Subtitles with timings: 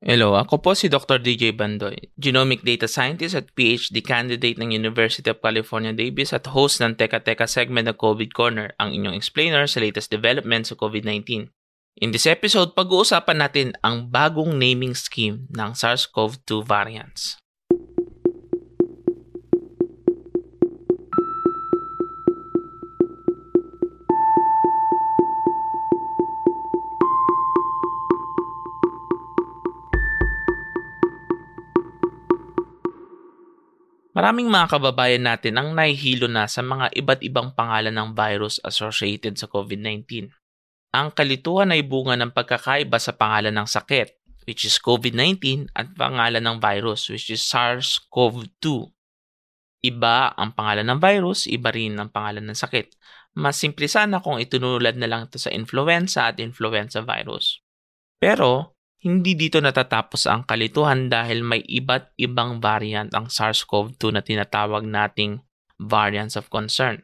[0.00, 1.20] Hello, ako po si Dr.
[1.20, 6.80] DJ Bandoy, Genomic Data Scientist at PhD candidate ng University of California, Davis at host
[6.80, 11.52] ng Teka Teka segment ng COVID Corner, ang inyong explainer sa latest developments sa COVID-19.
[12.00, 17.36] In this episode, pag-uusapan natin ang bagong naming scheme ng SARS-CoV-2 variants.
[34.20, 39.40] Maraming mga kababayan natin ang nahihilo na sa mga iba't ibang pangalan ng virus associated
[39.40, 40.28] sa COVID-19.
[40.92, 44.12] Ang kalituhan ay bunga ng pagkakaiba sa pangalan ng sakit,
[44.44, 48.92] which is COVID-19, at pangalan ng virus, which is SARS-CoV-2.
[49.88, 52.92] Iba ang pangalan ng virus, iba rin ang pangalan ng sakit.
[53.40, 57.64] Mas simple sana kung itunulad na lang ito sa influenza at influenza virus.
[58.20, 64.84] Pero, hindi dito natatapos ang kalituhan dahil may iba't ibang variant ang SARS-CoV-2 na tinatawag
[64.84, 65.40] nating
[65.80, 67.00] variants of concern.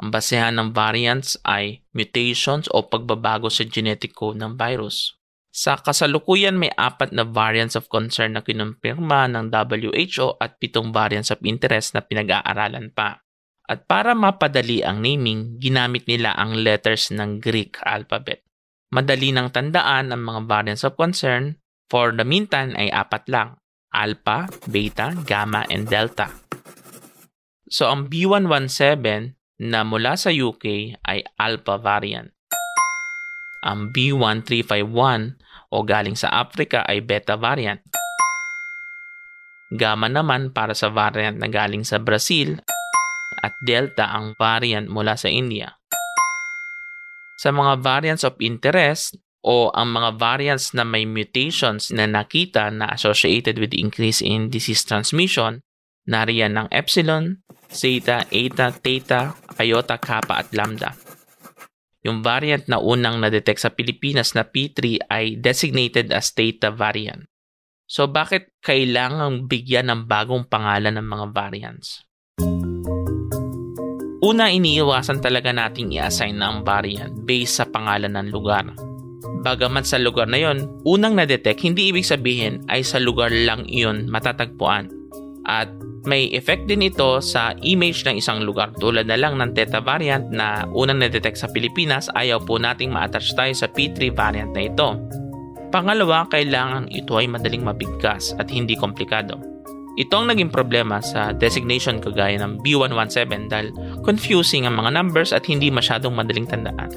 [0.00, 5.18] Ang basehan ng variants ay mutations o pagbabago sa genetic code ng virus.
[5.50, 11.34] Sa kasalukuyan may apat na variants of concern na kinumpirma ng WHO at pitong variants
[11.34, 13.18] of interest na pinag-aaralan pa.
[13.66, 18.46] At para mapadali ang naming, ginamit nila ang letters ng Greek alphabet.
[18.90, 21.62] Madali nang tandaan ang mga variants of concern.
[21.90, 23.58] For the meantime ay apat lang.
[23.90, 26.30] Alpha, Beta, Gamma, and Delta.
[27.70, 29.34] So ang B117
[29.66, 32.30] na mula sa UK ay Alpha variant.
[33.66, 35.38] Ang B1351
[35.70, 37.82] o galing sa Africa ay Beta variant.
[39.70, 42.58] Gamma naman para sa variant na galing sa Brazil
[43.42, 45.79] at Delta ang variant mula sa India
[47.40, 52.92] sa mga variants of interest o ang mga variants na may mutations na nakita na
[52.92, 55.64] associated with the increase in disease transmission,
[56.04, 57.40] nariyan ng epsilon,
[57.72, 60.92] zeta, eta, theta, iota, kappa at lambda.
[62.04, 67.24] Yung variant na unang na-detect sa Pilipinas na P3 ay designated as theta variant.
[67.88, 72.04] So bakit kailangang bigyan ng bagong pangalan ng mga variants?
[74.20, 78.68] Una, iniiwasan talaga nating i-assign na ang variant based sa pangalan ng lugar.
[79.40, 84.12] Bagamat sa lugar na yon, unang na-detect, hindi ibig sabihin ay sa lugar lang iyon
[84.12, 84.92] matatagpuan.
[85.48, 85.72] At
[86.04, 90.28] may effect din ito sa image ng isang lugar tulad na lang ng Theta variant
[90.28, 95.00] na unang na-detect sa Pilipinas ayaw po nating ma-attach tayo sa P3 variant na ito.
[95.72, 99.49] Pangalawa, kailangan ito ay madaling mabigkas at hindi komplikado.
[99.98, 103.74] Ito ang naging problema sa designation kagaya ng B117 dahil
[104.06, 106.90] confusing ang mga numbers at hindi masyadong madaling tandaan.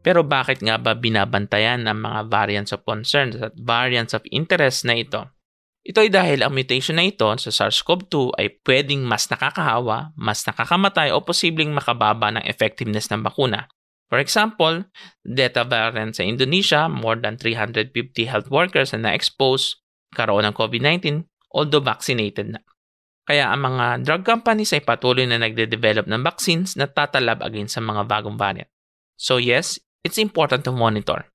[0.00, 4.96] Pero bakit nga ba binabantayan ang mga variants of concern at variants of interest na
[4.96, 5.28] ito?
[5.80, 11.12] Ito ay dahil ang mutation na ito sa SARS-CoV-2 ay pwedeng mas nakakahawa, mas nakakamatay
[11.12, 13.68] o posibleng makababa ng effectiveness ng bakuna.
[14.12, 14.88] For example,
[15.24, 17.96] Delta variant sa Indonesia, more than 350
[18.28, 19.79] health workers na na-expose
[20.12, 22.60] karoon ng COVID-19 although vaccinated na.
[23.26, 27.82] Kaya ang mga drug companies ay patuloy na nagde-develop ng vaccines na tatalab against sa
[27.82, 28.70] mga bagong variant.
[29.14, 31.30] So yes, it's important to monitor.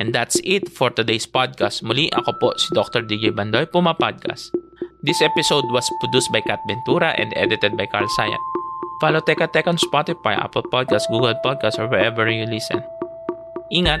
[0.00, 1.84] And that's it for today's podcast.
[1.84, 3.04] Muli ako po si Dr.
[3.04, 4.48] DJ Bandoy, Puma Podcast.
[5.04, 8.40] This episode was produced by Kat Ventura and edited by Carl Sayan.
[9.00, 12.84] Follow Teka Teka on Spotify, Apple Podcasts, Google Podcasts, or wherever you listen.
[13.72, 14.00] Ingat!